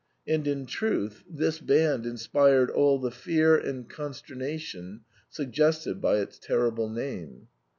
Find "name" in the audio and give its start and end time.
6.89-7.49